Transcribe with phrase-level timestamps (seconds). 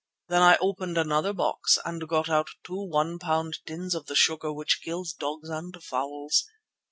[0.29, 4.51] Then I opened another box and got out two one pound tins of the sugar
[4.51, 6.47] which kills dogs and fowls.